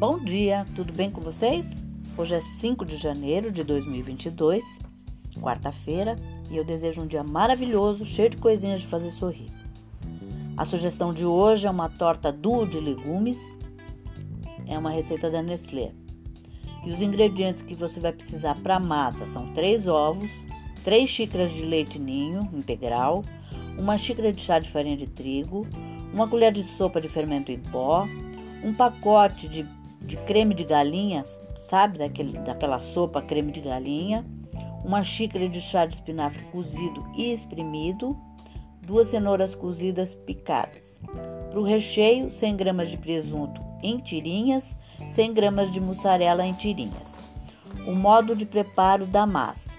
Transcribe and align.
Bom 0.00 0.18
dia, 0.18 0.64
tudo 0.74 0.94
bem 0.94 1.10
com 1.10 1.20
vocês? 1.20 1.84
Hoje 2.16 2.34
é 2.34 2.40
5 2.40 2.86
de 2.86 2.96
janeiro 2.96 3.52
de 3.52 3.62
2022, 3.62 4.78
quarta-feira, 5.42 6.16
e 6.50 6.56
eu 6.56 6.64
desejo 6.64 7.02
um 7.02 7.06
dia 7.06 7.22
maravilhoso, 7.22 8.06
cheio 8.06 8.30
de 8.30 8.38
coisinhas 8.38 8.80
de 8.80 8.86
fazer 8.86 9.10
sorrir. 9.10 9.50
A 10.56 10.64
sugestão 10.64 11.12
de 11.12 11.26
hoje 11.26 11.66
é 11.66 11.70
uma 11.70 11.90
torta 11.90 12.32
duo 12.32 12.66
de 12.66 12.80
legumes, 12.80 13.38
é 14.66 14.78
uma 14.78 14.90
receita 14.90 15.30
da 15.30 15.42
Nestlé. 15.42 15.92
E 16.82 16.94
os 16.94 17.02
ingredientes 17.02 17.60
que 17.60 17.74
você 17.74 18.00
vai 18.00 18.14
precisar 18.14 18.58
para 18.62 18.76
a 18.76 18.80
massa 18.80 19.26
são 19.26 19.52
3 19.52 19.86
ovos, 19.86 20.30
3 20.82 21.10
xícaras 21.10 21.52
de 21.52 21.62
leite 21.62 21.98
ninho 21.98 22.48
integral, 22.54 23.22
uma 23.78 23.98
xícara 23.98 24.32
de 24.32 24.40
chá 24.40 24.58
de 24.58 24.70
farinha 24.70 24.96
de 24.96 25.06
trigo, 25.06 25.66
uma 26.10 26.26
colher 26.26 26.54
de 26.54 26.64
sopa 26.64 27.02
de 27.02 27.08
fermento 27.10 27.52
em 27.52 27.58
pó, 27.58 28.08
um 28.64 28.72
pacote 28.72 29.46
de, 29.46 29.66
de 30.10 30.16
creme 30.16 30.56
de 30.56 30.64
galinha, 30.64 31.24
sabe, 31.62 31.98
daquele, 31.98 32.36
daquela 32.38 32.80
sopa 32.80 33.22
creme 33.22 33.52
de 33.52 33.60
galinha, 33.60 34.26
uma 34.84 35.04
xícara 35.04 35.48
de 35.48 35.60
chá 35.60 35.86
de 35.86 35.94
espinafre 35.94 36.42
cozido 36.46 37.06
e 37.14 37.32
espremido, 37.32 38.18
duas 38.82 39.06
cenouras 39.06 39.54
cozidas 39.54 40.12
picadas. 40.12 41.00
Para 41.48 41.60
o 41.60 41.62
recheio, 41.62 42.32
100 42.32 42.56
gramas 42.56 42.90
de 42.90 42.96
presunto 42.96 43.60
em 43.84 43.98
tirinhas, 43.98 44.76
100 45.10 45.32
gramas 45.32 45.70
de 45.70 45.80
mussarela 45.80 46.44
em 46.44 46.54
tirinhas. 46.54 47.20
O 47.86 47.94
modo 47.94 48.34
de 48.34 48.44
preparo 48.44 49.06
da 49.06 49.24
massa. 49.24 49.78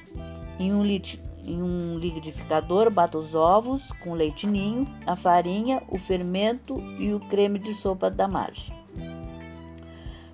Em 0.57 0.73
um, 0.73 0.81
litro, 0.81 1.19
em 1.43 1.61
um 1.61 1.97
liquidificador, 1.97 2.89
bata 2.89 3.17
os 3.17 3.35
ovos 3.35 3.91
com 4.01 4.13
leite 4.13 4.47
ninho, 4.47 4.87
a 5.05 5.13
farinha, 5.13 5.83
o 5.89 5.97
fermento 5.97 6.81
e 6.97 7.13
o 7.13 7.19
creme 7.19 7.59
de 7.59 7.73
sopa 7.73 8.09
da 8.09 8.29
margem. 8.29 8.80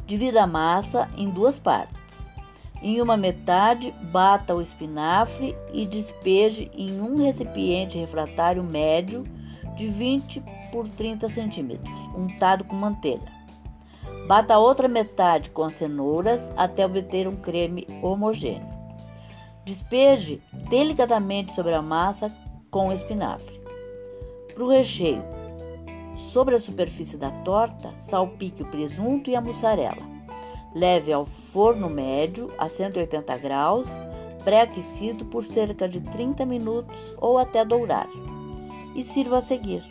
Divida 0.07 0.43
a 0.43 0.47
massa 0.47 1.09
em 1.17 1.29
duas 1.29 1.59
partes. 1.59 1.97
Em 2.81 3.01
uma 3.01 3.17
metade, 3.17 3.93
bata 4.03 4.55
o 4.55 4.61
espinafre 4.61 5.53
e 5.73 5.85
despeje 5.85 6.71
em 6.73 7.01
um 7.01 7.17
recipiente 7.17 7.97
refratário 7.97 8.63
médio 8.63 9.23
de 9.75 9.87
20 9.87 10.41
por 10.71 10.87
30 10.87 11.27
centímetros, 11.27 11.93
untado 12.15 12.63
com 12.63 12.73
manteiga. 12.73 13.25
Bata 14.27 14.53
a 14.53 14.59
outra 14.59 14.87
metade 14.87 15.49
com 15.49 15.63
as 15.63 15.73
cenouras 15.73 16.51
até 16.55 16.85
obter 16.85 17.27
um 17.27 17.35
creme 17.35 17.85
homogêneo. 18.01 18.69
Despeje 19.65 20.41
delicadamente 20.69 21.53
sobre 21.53 21.73
a 21.73 21.81
massa 21.81 22.31
com 22.71 22.87
o 22.87 22.93
espinafre. 22.93 23.61
Para 24.53 24.63
o 24.63 24.69
recheio, 24.69 25.23
sobre 26.37 26.53
a 26.53 26.59
superfície 26.61 27.17
da 27.17 27.31
torta, 27.31 27.91
salpique 27.97 28.61
o 28.61 28.67
presunto 28.67 29.27
e 29.27 29.35
a 29.35 29.41
mussarela. 29.41 30.03
Leve 30.75 31.11
ao 31.11 31.25
forno 31.25 31.89
médio 31.89 32.51
a 32.59 32.69
180 32.69 33.35
graus, 33.39 33.87
pré-aquecido 34.43 35.25
por 35.25 35.43
cerca 35.43 35.89
de 35.89 35.99
30 35.99 36.45
minutos 36.45 37.15
ou 37.17 37.39
até 37.39 37.65
dourar. 37.65 38.07
E 38.93 39.03
sirva 39.03 39.39
a 39.39 39.41
seguir. 39.41 39.83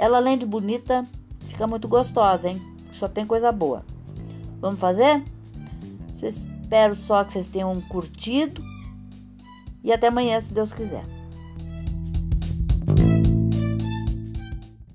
Ela, 0.00 0.16
além 0.16 0.38
de 0.38 0.46
bonita, 0.46 1.04
fica 1.40 1.66
muito 1.66 1.86
gostosa, 1.86 2.48
hein? 2.48 2.62
Só 2.92 3.06
tem 3.06 3.26
coisa 3.26 3.52
boa. 3.52 3.84
Vamos 4.62 4.80
fazer? 4.80 5.22
Espero 6.22 6.96
só 6.96 7.22
que 7.24 7.34
vocês 7.34 7.46
tenham 7.46 7.78
curtido 7.82 8.64
e 9.84 9.92
até 9.92 10.06
amanhã, 10.06 10.40
se 10.40 10.54
Deus 10.54 10.72
quiser. 10.72 11.17